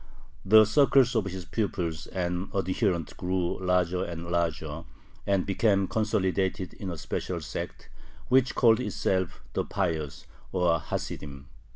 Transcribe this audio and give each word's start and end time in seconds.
The 0.43 0.65
circle 0.65 1.03
of 1.13 1.25
his 1.25 1.45
pupils 1.45 2.07
and 2.07 2.49
adherents 2.55 3.13
grew 3.13 3.63
larger 3.63 4.03
and 4.03 4.31
larger, 4.31 4.83
and 5.27 5.45
became 5.45 5.87
consolidated 5.87 6.73
in 6.73 6.89
a 6.89 6.97
special 6.97 7.39
sect, 7.39 7.87
which 8.27 8.55
called 8.55 8.79
itself 8.79 9.43
"the 9.53 9.63
Pious," 9.63 10.25
or 10.51 10.79
Hasidim. 10.79 11.49